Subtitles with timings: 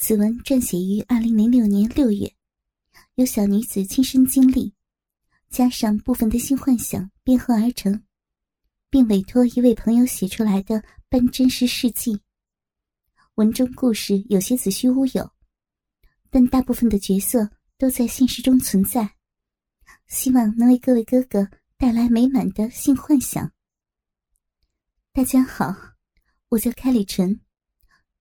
[0.00, 2.32] 此文撰写于二零零六年六月，
[3.16, 4.72] 由小女子亲身经历，
[5.50, 8.04] 加上部分的性幻想编合而成，
[8.88, 12.22] 并委托一位朋友写出来的半真实事迹。
[13.34, 15.32] 文中故事有些子虚乌有，
[16.30, 19.16] 但大部分的角色都在现实中存在，
[20.06, 23.52] 希望能为各位哥哥带来美满的性幻想。
[25.12, 25.74] 大家好，
[26.50, 27.40] 我叫凯里晨，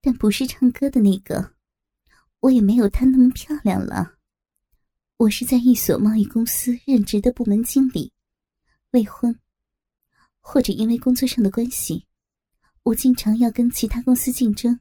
[0.02, 1.56] 但不是唱歌的那个。
[2.40, 4.16] 我也没有她那么漂亮了。
[5.18, 8.14] 我是在一所贸易公司任职的部门经理，
[8.92, 9.40] 未婚，
[10.40, 12.06] 或者因为工作上的关系，
[12.84, 14.80] 我经常要跟其他公司竞争。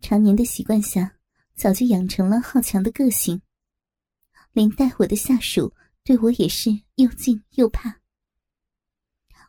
[0.00, 1.16] 常年的习惯下，
[1.54, 3.40] 早就养成了好强的个性，
[4.52, 5.74] 连带我的下属
[6.04, 8.00] 对我也是又敬又怕。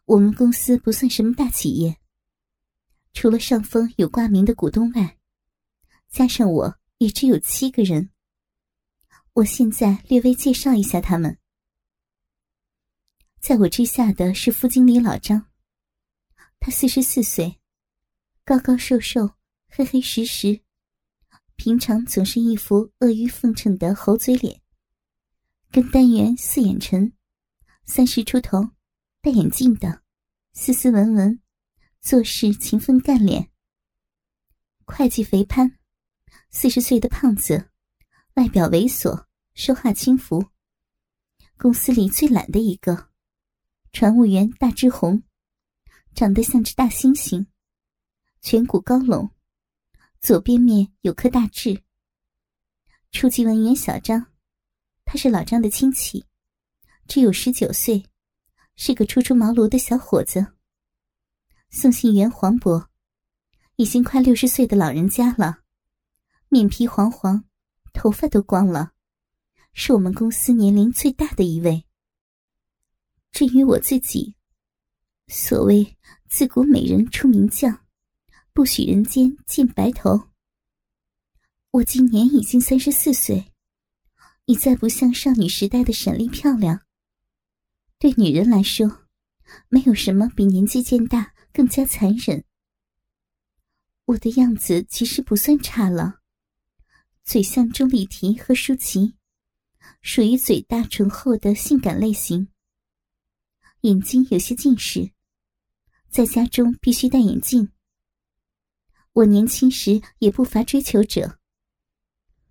[0.05, 1.97] 我们公司不算什么大企业，
[3.13, 5.18] 除了上峰有挂名的股东外。
[6.09, 8.09] 加上我也只有七个人。
[9.33, 11.37] 我现在略微介绍一下他们。
[13.39, 15.47] 在我之下的是副经理老张，
[16.59, 17.61] 他四十四岁，
[18.43, 19.35] 高高瘦瘦，
[19.69, 20.61] 黑黑实实，
[21.55, 24.61] 平常总是一副阿谀奉承的猴嘴脸，
[25.71, 27.13] 跟单元四眼陈，
[27.85, 28.71] 三十出头，
[29.21, 30.03] 戴眼镜的，
[30.51, 31.41] 斯斯文文，
[32.01, 33.49] 做事勤奋干练。
[34.83, 35.78] 会计肥潘。
[36.51, 37.69] 四十岁的胖子，
[38.33, 40.43] 外表猥琐，说话轻浮。
[41.57, 43.09] 公司里最懒的一个，
[43.91, 45.21] 船务员大志红，
[46.15, 47.45] 长得像只大猩猩，
[48.41, 49.29] 颧骨高隆，
[50.21, 51.83] 左边面有颗大痣。
[53.11, 54.25] 初级文员小张，
[55.05, 56.25] 他是老张的亲戚，
[57.07, 58.03] 只有十九岁，
[58.75, 60.55] 是个初出茅庐的小伙子。
[61.69, 62.87] 送信员黄渤，
[63.75, 65.59] 已经快六十岁的老人家了。
[66.51, 67.45] 面皮黄黄，
[67.93, 68.93] 头发都光了，
[69.73, 71.85] 是我们公司年龄最大的一位。
[73.31, 74.35] 至于我自己，
[75.27, 75.95] 所谓
[76.27, 77.85] 自古美人出名将，
[78.51, 80.29] 不许人间见白头。
[81.69, 83.53] 我今年已经三十四岁，
[84.45, 86.81] 已再不像少女时代的沈丽漂亮。
[87.99, 89.05] 对女人来说，
[89.67, 92.43] 没有什么比年纪渐大更加残忍。
[94.05, 96.18] 我的样子其实不算差了。
[97.29, 99.13] 嘴像钟丽缇和舒淇，
[100.01, 102.47] 属于嘴大唇厚的性感类型。
[103.81, 105.11] 眼睛有些近视，
[106.09, 107.71] 在家中必须戴眼镜。
[109.13, 111.39] 我年轻时也不乏追求者，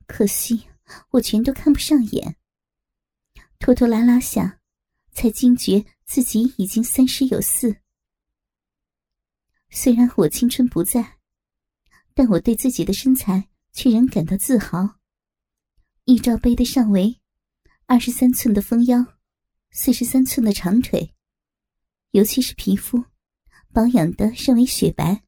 [0.07, 0.69] 可惜
[1.11, 2.37] 我全都看不上眼。
[3.59, 4.61] 拖拖拉拉下，
[5.11, 7.79] 才惊觉自己已经三十有四。
[9.71, 11.19] 虽然我青春不在，
[12.15, 13.49] 但我对自己的身材。
[13.79, 14.99] 却仍感到自豪。
[16.03, 17.21] 一照杯的上围，
[17.87, 19.07] 二十三寸的丰腰，
[19.71, 21.15] 四十三寸的长腿，
[22.11, 23.05] 尤其是皮肤，
[23.73, 25.23] 保养的甚为雪白。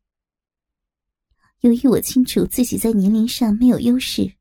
[1.61, 4.35] 由于我清楚自己在年龄上没有优势，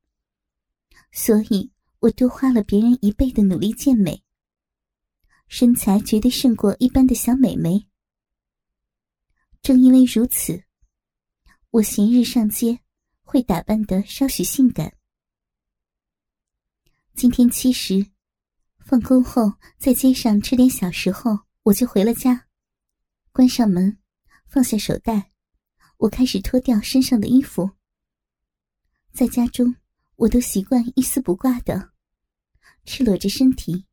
[1.11, 4.23] 所以我多花了别人一倍的努力健美。
[5.47, 7.87] 身材绝对胜过一般的小美眉。
[9.61, 10.63] 正因为如此，
[11.69, 12.79] 我闲日上街。
[13.29, 14.91] 会打扮的稍许性感。
[17.13, 18.07] 今天七时，
[18.79, 22.47] 放工后在街上吃点小食后，我就回了家，
[23.31, 23.99] 关上门，
[24.47, 25.31] 放下手袋，
[25.97, 27.69] 我开始脱掉身上的衣服。
[29.13, 29.75] 在家中，
[30.15, 31.91] 我都习惯一丝不挂的，
[32.85, 33.85] 赤裸着身体。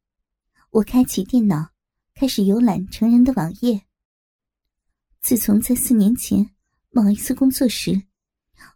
[0.71, 1.73] 我开启电脑，
[2.15, 3.83] 开始游览成人的网页。
[5.21, 6.55] 自从在四年前
[6.89, 8.06] 某一次工作时。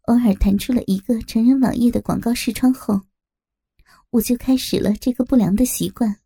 [0.03, 3.01] 偶尔弹出了一个成人网页的广告视窗后，
[4.11, 6.21] 我就开始了这个不良的习惯。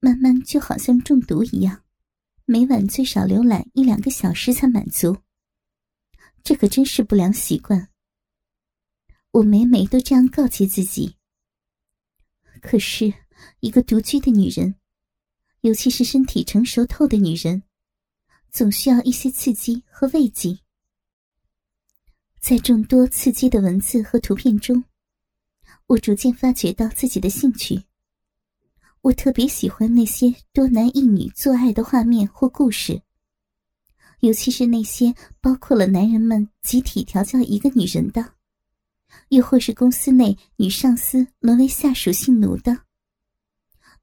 [0.00, 1.82] 慢慢就好像中毒一样，
[2.44, 5.16] 每晚最少浏览一两个小时才满足。
[6.42, 7.88] 这可真是不良习惯。
[9.30, 11.16] 我每每都这样告诫自己。
[12.60, 13.12] 可是，
[13.60, 14.74] 一个独居的女人，
[15.62, 17.62] 尤其是身体成熟透的女人，
[18.50, 20.63] 总需要一些刺激和慰藉。
[22.44, 24.84] 在众多刺激的文字和图片中，
[25.86, 27.84] 我逐渐发觉到自己的兴趣。
[29.00, 33.00] 我特别喜欢那些多男一女做爱的画面或故事，
[34.20, 38.34] 尤其是那些包括了男人们集体调教一个女人的，
[39.30, 42.82] 又或是公司内女上司沦为下属性奴的，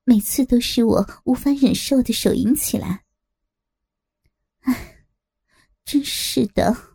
[0.04, 3.04] 每次都使我无法忍受的手淫起来。
[4.62, 5.06] 唉，
[5.86, 6.91] 真是的。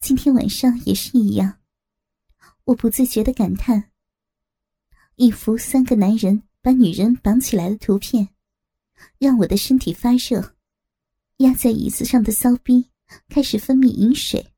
[0.00, 1.58] 今天晚上也是一样。
[2.64, 3.90] 我不自觉的感叹：
[5.16, 8.28] 一幅三个男人把女人绑起来的图片，
[9.18, 10.54] 让我的身体发热，
[11.38, 12.90] 压在椅子上的骚逼
[13.28, 14.52] 开始分泌饮水。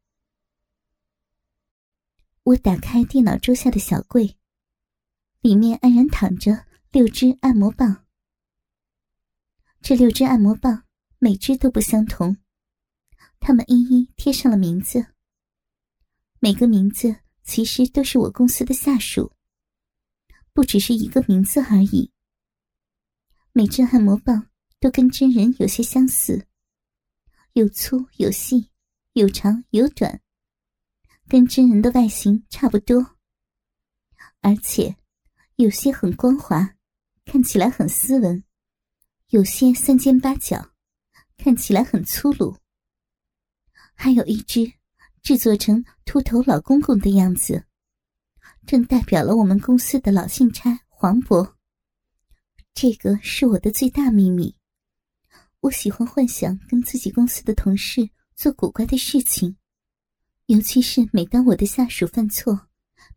[2.43, 4.37] 我打开电脑桌下的小柜，
[5.41, 8.05] 里面安然躺着六支按摩棒。
[9.81, 10.85] 这六支按摩棒
[11.19, 12.37] 每支都不相同，
[13.41, 15.10] 他们一一贴上了名字。
[16.43, 19.31] 每个名字其实都是我公司的下属，
[20.55, 22.11] 不只是一个名字而已。
[23.53, 24.49] 每只按摩棒
[24.81, 26.47] 都跟真人有些相似，
[27.53, 28.71] 有粗有细，
[29.13, 30.23] 有长有短。
[31.29, 33.19] 跟真人的外形差不多，
[34.41, 34.97] 而且
[35.57, 36.75] 有些很光滑，
[37.27, 38.43] 看起来很斯文；
[39.29, 40.73] 有些三尖八角，
[41.37, 42.57] 看起来很粗鲁。
[43.95, 44.73] 还有一只
[45.23, 47.65] 制作成秃头老公公的样子，
[48.67, 51.55] 正代表了我们公司的老信差黄渤。
[52.73, 54.57] 这个是我的最大秘密。
[55.61, 59.57] 我喜欢幻想跟自己公司的同事做古怪的事情。
[60.47, 62.69] 尤其是每当我的下属犯错，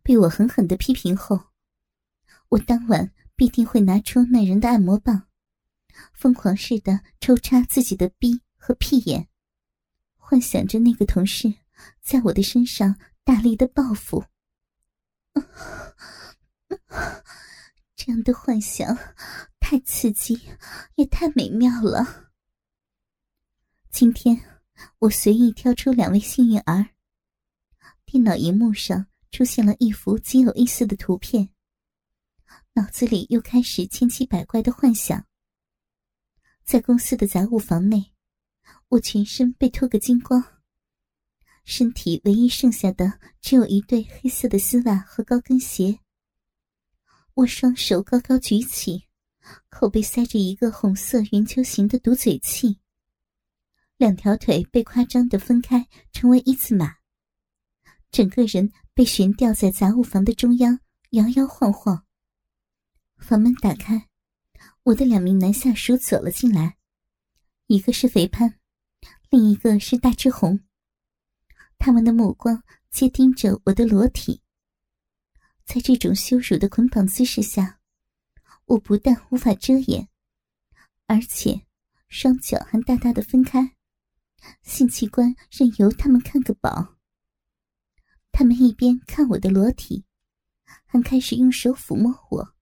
[0.04, 1.40] 被我狠狠的批评后，
[2.50, 5.28] 我当晚必定会拿出那人的按摩棒，
[6.14, 9.30] 疯狂似的抽插自己的逼和屁眼，
[10.18, 11.52] 幻想着那个同事
[12.02, 14.24] 在我的身上大力的报复。
[17.96, 18.98] 这样的幻想
[19.60, 20.42] 太刺激，
[20.96, 22.32] 也太美妙了。
[23.90, 24.40] 今天
[25.00, 26.90] 我随意挑出两位幸运儿。
[28.06, 31.50] 电脑荧幕上出现了一幅极有意思的图片，
[32.74, 35.26] 脑子里又开始千奇百怪的幻想。
[36.64, 38.14] 在公司的杂物房内，
[38.90, 40.63] 我全身被脱个精光，
[41.64, 46.00] 身体唯一剩下的只有一对黑色的丝袜和高跟鞋。
[47.36, 49.08] 我双手高高举起，
[49.70, 52.80] 口被塞着一个红色圆球形的堵嘴器，
[53.98, 56.98] 两条腿被夸张的分开，成为一字马。
[58.12, 60.80] 整个人被悬吊在杂物房的中央，
[61.12, 62.06] 摇摇晃晃。
[63.18, 64.10] 房门打开，
[64.84, 66.78] 我的两名男下属走了进来，
[67.68, 68.60] 一个是肥潘，
[69.30, 70.60] 另一个是大赤红。
[71.86, 74.42] 他们的目光皆盯着我的裸体。
[75.66, 77.82] 在这种羞辱的捆绑姿势下，
[78.64, 80.08] 我不但无法遮掩，
[81.08, 81.68] 而且
[82.08, 83.76] 双脚还大大的分开，
[84.62, 86.96] 性器官任由他们看个饱。
[88.32, 90.06] 他们一边看我的裸体，
[90.86, 92.56] 还开始用手抚摸我。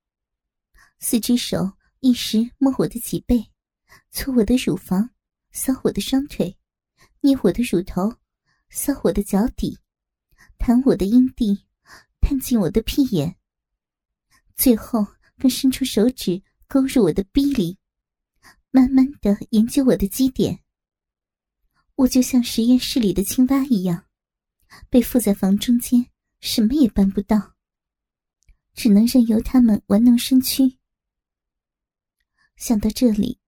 [0.98, 3.52] 四只手一时摸我的脊背，
[4.10, 5.12] 搓我的乳房，
[5.54, 6.58] 搔我的双腿，
[7.20, 8.16] 捏我的乳头，
[8.72, 9.78] 搔我的脚底，
[10.58, 11.66] 弹我的阴蒂，
[12.22, 13.36] 探进我的屁眼。
[14.56, 15.06] 最后
[15.38, 17.78] 更伸出手指勾入我的逼里，
[18.70, 20.64] 慢慢的研究我的基点。
[21.96, 24.06] 我就像实验室里的青蛙一样。
[24.90, 26.10] 被缚在房中间，
[26.40, 27.56] 什么也办不到，
[28.74, 30.78] 只能任由他们玩弄身躯。
[32.56, 33.42] 想到这里，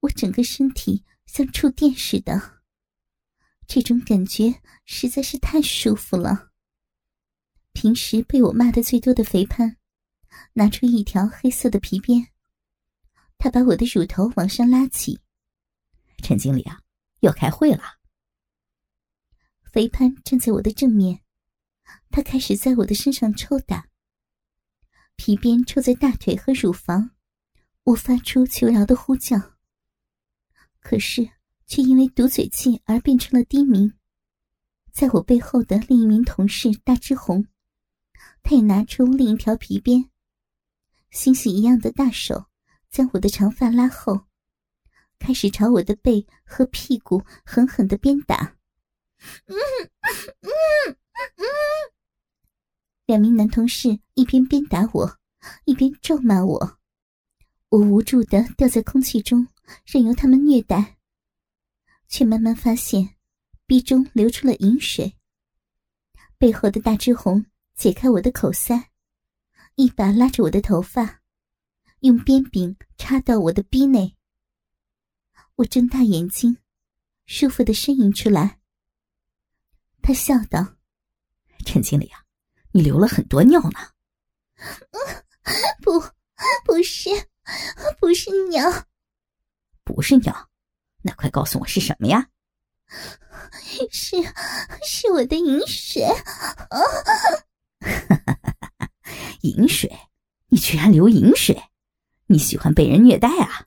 [0.00, 2.61] 我整个身体像触电似的，
[3.74, 6.50] 这种感觉实在是太舒服了。
[7.72, 9.76] 平时被我骂的最多的肥胖，
[10.52, 12.28] 拿出一条黑色的皮鞭，
[13.38, 15.18] 他把我的乳头往上拉起。
[16.22, 16.82] 陈经理啊，
[17.20, 17.82] 要开会了。
[19.72, 21.22] 肥潘站在我的正面，
[22.10, 23.88] 他开始在我的身上抽打，
[25.16, 27.12] 皮鞭抽在大腿和乳房，
[27.84, 29.56] 我发出求饶的呼叫。
[30.78, 31.26] 可是
[31.72, 33.94] 却因为堵嘴气而变成了低鸣。
[34.92, 37.46] 在我背后的另一名同事大志红，
[38.42, 40.10] 他也拿出另一条皮鞭，
[41.10, 42.44] 星星一样的大手
[42.90, 44.26] 将我的长发拉后，
[45.18, 48.54] 开始朝我的背和屁股狠狠的鞭打。
[53.06, 55.16] 两名男同事一边鞭打我，
[55.64, 56.78] 一边咒骂我。
[57.70, 59.48] 我无助的掉在空气中，
[59.86, 60.98] 任由他们虐待，
[62.12, 63.16] 却慢慢发现
[63.64, 65.16] 鼻中流出了饮水。
[66.36, 68.90] 背后的大志红解开我的口塞，
[69.76, 71.22] 一把拉着我的头发，
[72.00, 74.14] 用鞭柄插到我的鼻内。
[75.54, 76.58] 我睁大眼睛，
[77.24, 78.60] 舒服的呻吟出来。
[80.02, 80.76] 他笑道
[81.64, 82.26] ：“陈经理啊，
[82.72, 83.78] 你流了很多尿呢。
[85.80, 85.98] ”“不，
[86.62, 87.08] 不是，
[87.98, 88.70] 不是尿，
[89.82, 90.50] 不是尿，
[91.02, 92.28] 那快告诉我是什么呀？”
[93.90, 94.16] 是
[94.84, 96.02] 是我的饮水。
[99.42, 99.90] 饮水？
[100.48, 101.62] 你居然流饮水？
[102.26, 103.66] 你喜欢被人虐待啊？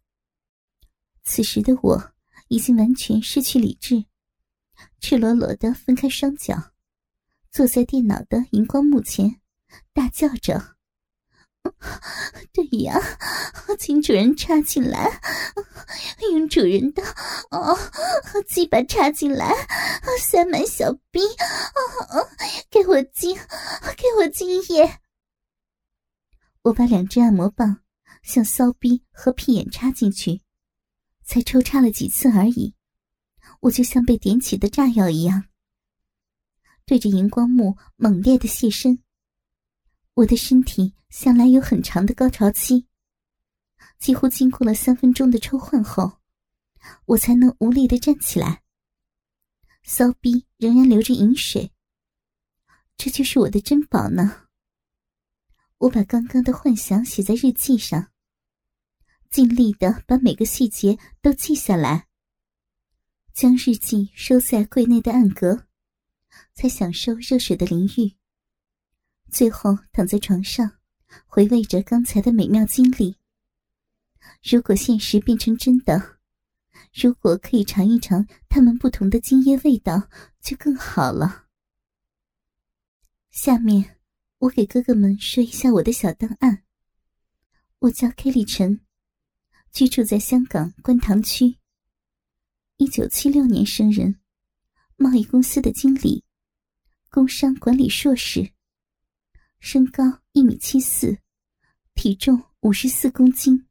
[1.23, 2.13] 此时的我
[2.47, 4.05] 已经完全失去理智，
[4.99, 6.71] 赤裸裸的分开双脚，
[7.51, 9.41] 坐在电脑的荧光幕前，
[9.91, 10.74] 大叫着
[12.53, 12.99] ：“对呀，
[13.77, 15.21] 请主人插进来，
[16.31, 17.03] 用主人的
[17.51, 17.77] 哦
[18.47, 19.53] 鸡巴插进来，
[20.19, 21.19] 塞满小逼，
[22.69, 23.35] 给我精，
[23.97, 24.99] 给我精液。”
[26.63, 27.81] 我把两只按摩棒
[28.23, 30.41] 向骚逼和屁眼插进去，
[31.23, 32.73] 才抽插了几次而已，
[33.59, 35.43] 我就像被点起的炸药一样，
[36.85, 39.04] 对着荧光幕猛烈的泄身。
[40.15, 42.87] 我的身体向来有很长的高潮期，
[43.99, 46.19] 几乎经过了三分钟的抽换后，
[47.05, 48.63] 我才能无力的站起来。
[49.83, 51.73] 骚逼仍然流着饮水，
[52.95, 54.47] 这就是我的珍宝呢。
[55.79, 58.13] 我把刚刚的幻想写在日记上，
[59.29, 62.07] 尽力的把每个细节都记下来，
[63.33, 65.67] 将日记收在柜内的暗格，
[66.53, 68.15] 才享受热水的淋浴。
[69.31, 70.71] 最后躺在床上，
[71.25, 73.17] 回味着刚才的美妙经历。
[74.43, 76.19] 如果现实变成真的，
[76.93, 80.09] 如果可以尝一尝他们不同的精液味道，
[80.41, 81.45] 就更好了。
[83.31, 83.91] 下面。
[84.39, 86.63] 我给哥哥们说一下我的小档案。
[87.79, 88.81] 我叫 Kelly 陈，
[89.71, 91.57] 居住在香港观塘区。
[92.75, 94.19] 一九七六年生人，
[94.97, 96.25] 贸易公司的经理，
[97.09, 98.51] 工商管理硕士。
[99.67, 101.17] 身高一米七四，
[101.95, 103.67] 体重五十四公斤。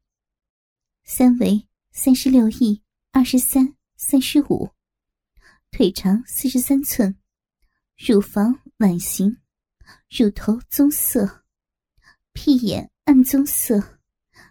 [1.05, 2.83] 三围三十六 E
[3.13, 4.71] 二十三三十五，
[5.71, 7.17] 腿长四十三寸，
[7.95, 9.37] 乳房碗形。
[10.09, 11.45] 乳头棕色，
[12.33, 14.01] 屁眼暗棕色，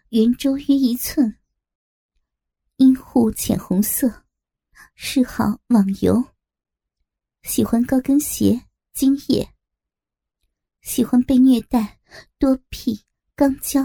[0.08, 1.38] 圆周约一寸。
[2.76, 4.24] 阴户浅红色，
[4.94, 6.24] 嗜好网游，
[7.42, 9.53] 喜欢高跟鞋、精液，
[10.84, 11.98] 喜欢被虐待、
[12.38, 13.82] 多屁、肛交。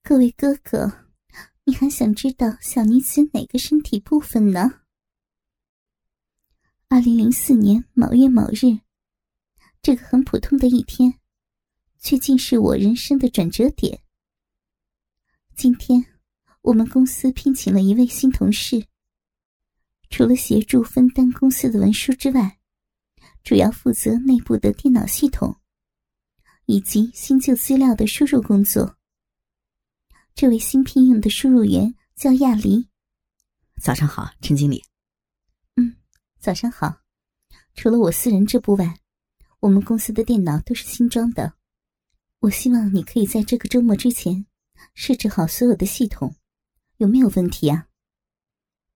[0.00, 1.10] 各位哥哥，
[1.64, 4.82] 你还想知道小女子哪个身体部分呢？
[6.86, 8.78] 二零零四年某月某日。
[9.82, 11.18] 这个很普通的一天，
[11.98, 14.00] 却竟是我人生的转折点。
[15.56, 16.06] 今天，
[16.60, 18.86] 我们公司聘请了一位新同事，
[20.08, 22.60] 除了协助分担公司的文书之外，
[23.42, 25.56] 主要负责内部的电脑系统
[26.66, 28.96] 以及新旧资料的输入工作。
[30.34, 32.88] 这位新聘用的输入员叫亚黎。
[33.80, 34.82] 早上好，陈经理。
[35.76, 35.96] 嗯，
[36.38, 37.00] 早上好。
[37.74, 38.98] 除了我私人这部外。
[39.60, 41.54] 我们公司的电脑都是新装的，
[42.40, 44.44] 我希望你可以在这个周末之前
[44.94, 46.34] 设置好所有的系统，
[46.96, 47.86] 有没有问题啊？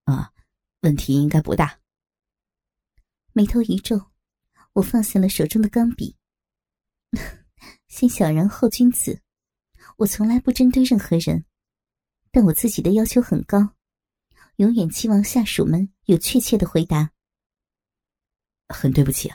[0.07, 0.33] 啊，
[0.81, 1.79] 问题应该不大。
[3.33, 4.11] 眉头一皱，
[4.77, 6.17] 我放下了手中的钢笔。
[7.89, 9.23] 先小人后君子，
[9.97, 11.47] 我从来不针对任何人，
[12.31, 13.75] 但我自己的要求很高，
[14.57, 17.11] 永远期望下属们有确切的回答。
[18.69, 19.33] 很对不起。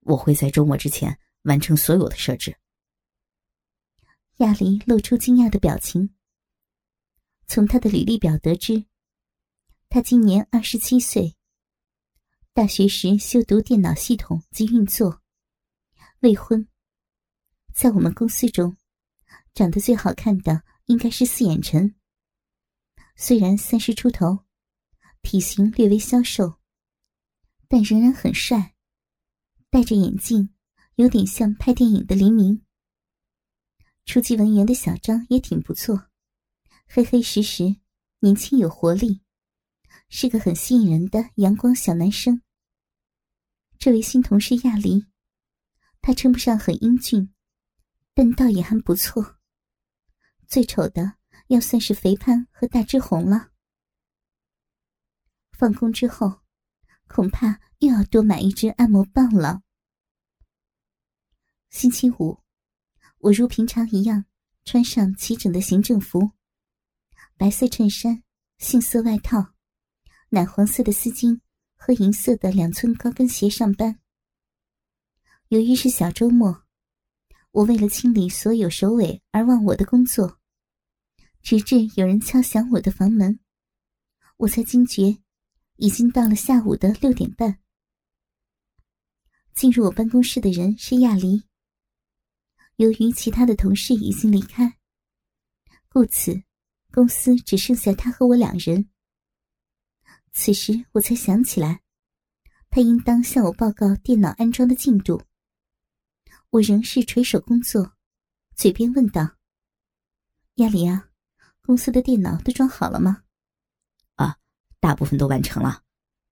[0.00, 2.56] 我会在周末之前完成所有的设置。
[4.38, 6.14] 亚黎露出惊讶的表情。
[7.46, 8.86] 从他的履历表得知，
[9.90, 11.36] 他今年二十七岁，
[12.52, 15.22] 大学时修读电脑系统及运作，
[16.18, 16.66] 未婚。
[17.72, 18.76] 在我们公司中，
[19.54, 21.94] 长得最好看的应该是四眼陈。
[23.14, 24.40] 虽然三十出头，
[25.22, 26.58] 体型略微消瘦，
[27.68, 28.74] 但仍然很帅。
[29.70, 30.52] 戴着眼镜，
[30.96, 32.66] 有点像拍电影的黎明。
[34.04, 36.08] 初级文员的小张也挺不错，
[36.88, 37.76] 黑黑实实，
[38.18, 39.22] 年轻有活力，
[40.10, 42.42] 是个很吸引人的阳光小男生。
[43.78, 45.06] 这位新同事亚黎，
[46.02, 47.32] 他称不上很英俊，
[48.12, 49.38] 但倒也还不错。
[50.46, 51.14] 最丑的
[51.46, 53.50] 要算是肥潘和大志红了。
[55.52, 56.40] 放工之后。
[57.12, 59.62] 恐怕又要多买一支按摩棒了。
[61.70, 62.40] 星期五，
[63.18, 64.26] 我如平常一样
[64.64, 66.30] 穿上齐整的行政服，
[67.36, 68.22] 白色衬衫、
[68.58, 69.49] 杏色外套、
[70.30, 71.38] 奶黄色的丝巾
[71.76, 74.00] 和银色的两寸高跟鞋上班。
[75.48, 76.64] 由于是小周末，
[77.50, 80.38] 我为了清理所有首尾而忘我的工作，
[81.42, 83.38] 直至有人敲响我的房门，
[84.38, 85.18] 我才惊觉。
[85.82, 87.58] 已经到了下午的六点半。
[89.54, 91.44] 进入我办公室的人是亚黎。
[92.76, 94.76] 由于其他的同事已经离开，
[95.88, 96.42] 故此
[96.92, 98.90] 公司只剩下他和我两人。
[100.32, 101.82] 此时我才想起来，
[102.70, 105.22] 他应当向我报告电脑安装的进度。
[106.50, 107.92] 我仍是垂手工作，
[108.56, 109.36] 嘴边问道
[110.56, 111.10] ：“亚里啊，
[111.62, 113.24] 公司的电脑都装好了吗
[114.16, 114.36] ？”“啊，
[114.80, 115.82] 大部分都完成了，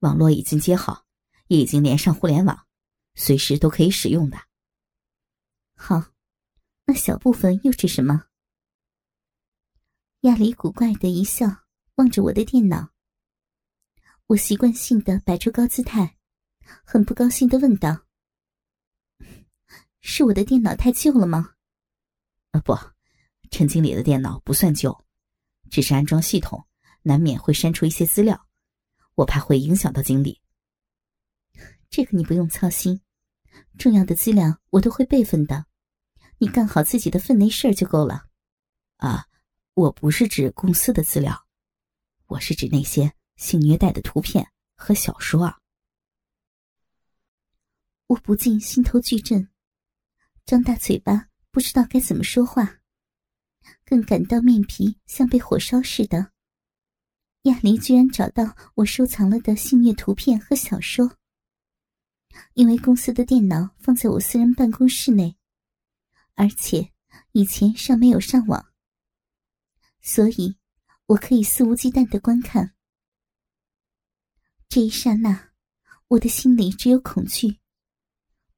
[0.00, 1.06] 网络已经接好，
[1.48, 2.66] 也已经连上互联网，
[3.14, 4.38] 随时都可以使用的。
[5.74, 6.12] ”“好，
[6.84, 8.26] 那小部分又是什么？”
[10.22, 11.64] 亚里古怪的一笑，
[11.96, 12.90] 望着我的电脑。
[14.28, 16.18] 我习惯性的摆出高姿态，
[16.84, 18.04] 很不高兴的问道
[20.02, 21.54] ：“是我的电脑太旧了吗
[22.52, 22.76] ？”“啊，不，
[23.50, 25.02] 陈经理的电脑不算旧，
[25.70, 26.66] 只是安装系统
[27.00, 28.46] 难免会删除一些资料，
[29.14, 30.42] 我怕会影响到经理。
[31.88, 33.00] ”“这个你不用操心，
[33.78, 35.64] 重要的资料我都会备份的，
[36.36, 38.26] 你干好自己的分内事儿就够了。
[38.98, 39.26] ”“啊，
[39.72, 41.46] 我不是指公司的资料，
[42.26, 45.60] 我是指那些……”性虐待的图片和小说啊！
[48.08, 49.48] 我不禁心头巨震，
[50.44, 52.80] 张大嘴巴不知道该怎么说话，
[53.84, 56.32] 更感到面皮像被火烧似的。
[57.42, 61.16] 亚黎居然找到我收藏了的性虐图片和小说，
[62.54, 65.36] 因为公司的电脑放在我私人办公室内，
[66.34, 66.92] 而且
[67.30, 68.72] 以前尚没有上网，
[70.00, 70.58] 所以
[71.06, 72.74] 我可以肆无忌惮的观看。
[74.70, 75.52] 这一刹那，
[76.08, 77.58] 我的心里只有恐惧。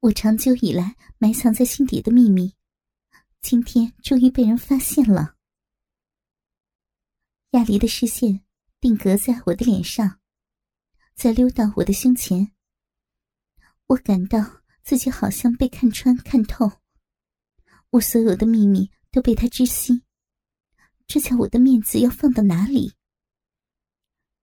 [0.01, 2.53] 我长久以来埋藏在心底的秘密，
[3.39, 5.37] 今天终于被人发现了。
[7.51, 8.43] 亚离的视线
[8.81, 10.19] 定格在我的脸上，
[11.15, 12.51] 再溜到我的胸前。
[13.87, 16.69] 我感到自己好像被看穿、看透，
[17.91, 20.03] 我所有的秘密都被他知悉。
[21.07, 22.95] 这叫我的面子要放到哪里？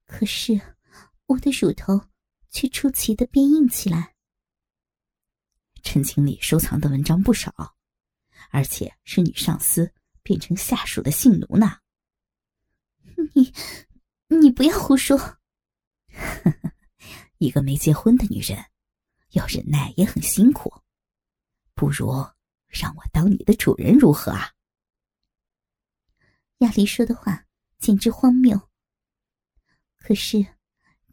[0.06, 0.77] 可是。
[1.28, 2.08] 我的乳头
[2.48, 4.14] 却出奇的变硬起来。
[5.82, 7.76] 陈经理收藏的文章不少，
[8.50, 11.80] 而且是女上司变成下属的性奴呢。
[13.34, 13.52] 你，
[14.28, 15.38] 你不要胡说！
[17.36, 18.64] 一个没结婚的女人，
[19.32, 20.82] 要忍耐也很辛苦，
[21.74, 22.10] 不如
[22.68, 24.54] 让我当你的主人如何啊？
[26.58, 27.44] 亚丽说的话
[27.78, 28.70] 简直荒谬，
[29.98, 30.57] 可是。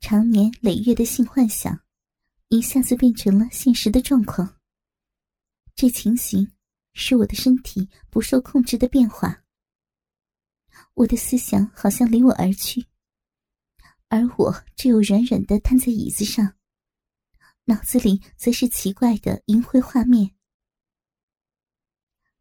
[0.08, 1.84] 常年累月的性幻想，
[2.50, 4.62] 一下子变成了现实的状况。
[5.74, 6.54] 这情形
[6.94, 9.44] 使我的身体不受控制的变化，
[10.94, 12.86] 我的思想好像离我而去，
[14.08, 16.56] 而我只有软软的瘫在椅子上，
[17.64, 20.36] 脑子里则是奇怪的淫秽画面。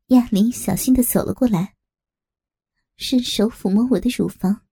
[0.09, 1.77] 亚林小心的走了过来，
[2.99, 4.67] 伸手抚摸我的乳房。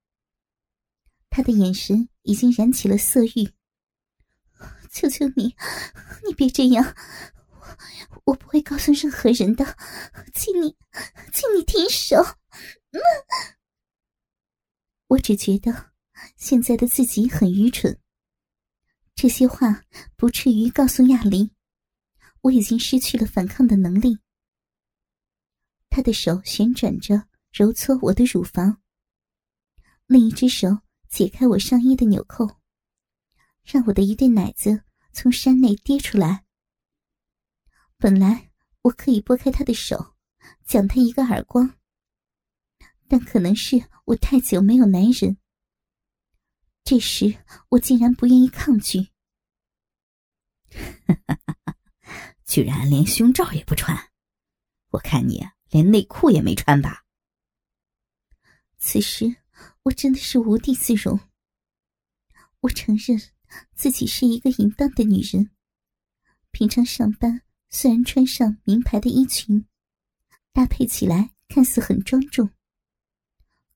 [1.31, 3.53] 他的眼神已经燃起了色欲。
[4.91, 5.57] 求求你，
[6.27, 6.95] 你别这样，
[8.11, 9.65] 我我不会告诉任何人的，
[10.35, 10.77] 请你，
[11.33, 12.17] 请你停手。
[15.09, 15.93] 我只觉得
[16.37, 17.99] 现在的自己很愚蠢。
[19.15, 19.83] 这些话
[20.17, 21.51] 不至于告诉亚林，
[22.43, 24.19] 我已经失去了反抗的能力。
[25.89, 28.83] 他的手旋转着揉搓我的乳房，
[30.07, 30.79] 另一只手。
[31.13, 32.49] 解开我上衣的纽扣，
[33.63, 36.47] 让我的一对奶子从衫内跌出来。
[37.99, 40.17] 本来我可以拨开他的手，
[40.65, 41.79] 奖他一个耳光，
[43.09, 45.37] 但可能是我太久没有男人，
[46.83, 49.09] 这时我竟然不愿意抗拒。
[52.47, 54.11] 居然连胸罩也不穿，
[54.89, 57.05] 我看你连内裤也没穿吧？
[58.79, 59.42] 此时。
[59.85, 61.19] 我真的是无地自容。
[62.61, 63.21] 我承认
[63.75, 65.51] 自己是一个淫荡的女人。
[66.53, 69.67] 平常上班虽然穿上名牌的衣裙，
[70.53, 72.51] 搭配起来看似很庄重，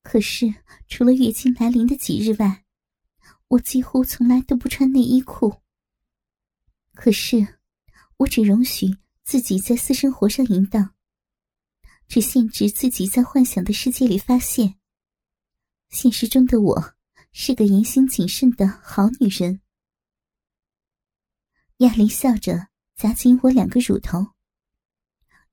[0.01, 0.53] 可是
[0.87, 2.63] 除了月经来临的几日外，
[3.49, 5.61] 我几乎从来都不穿内衣裤。
[6.93, 7.59] 可是，
[8.17, 10.95] 我只容许自己在私生活上淫荡，
[12.07, 14.75] 只限制自己在幻想的世界里发泄。
[15.89, 16.95] 现实中的我
[17.31, 19.61] 是个言行谨慎的好女人。
[21.77, 24.33] 亚玲笑着夹紧我两个乳头，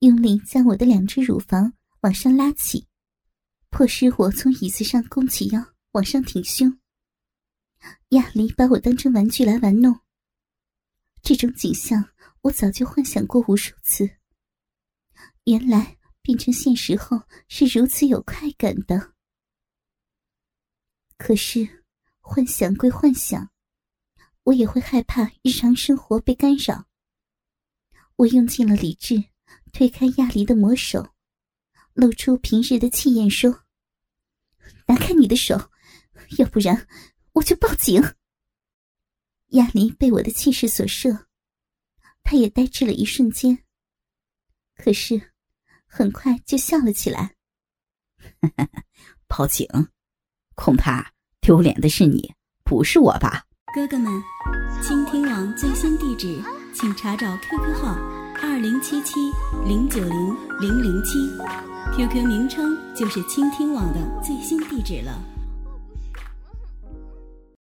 [0.01, 2.89] 用力将我的两只乳房往上拉起，
[3.71, 6.81] 迫使我从椅子上弓起腰往上挺胸。
[8.11, 10.01] 亚离把我当成玩具来玩弄。
[11.23, 12.11] 这种景象
[12.43, 14.11] 我早就幻想过无数次。
[15.45, 19.14] 原来变成现实后是如此有快感的。
[21.17, 21.85] 可是，
[22.21, 23.51] 幻想归幻想，
[24.45, 26.87] 我也会害怕日常生活被干扰。
[28.17, 29.25] 我用尽了理智，
[29.73, 31.15] 推开亚离的魔手，
[31.95, 33.65] 露出平日的气焰，说
[34.87, 35.71] ：“拿开你的手，
[36.39, 36.87] 要不然
[37.33, 38.03] 我就报警。”
[39.55, 41.27] 亚离被我的气势所慑，
[42.23, 43.65] 他也呆滞了一瞬间，
[44.75, 45.33] 可是
[45.87, 47.37] 很快就笑了起来
[49.29, 49.67] ：“报警，
[50.55, 52.33] 恐怕丢脸的是你，
[52.65, 54.23] 不是我吧？”哥哥们，
[54.83, 56.41] 倾听网最新地址。
[56.73, 57.97] 请查找 QQ 号
[58.43, 59.31] 二零七七
[59.65, 61.31] 零九零零零七
[61.97, 65.13] ，QQ 名称就是倾听网的最新地址了。